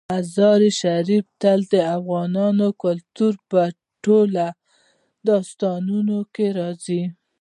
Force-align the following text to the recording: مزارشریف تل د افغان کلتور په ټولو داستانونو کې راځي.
مزارشریف 0.09 1.25
تل 1.41 1.59
د 1.73 1.73
افغان 1.95 2.59
کلتور 2.83 3.33
په 3.49 3.61
ټولو 4.03 4.45
داستانونو 5.27 6.17
کې 6.33 6.45
راځي. 6.59 7.03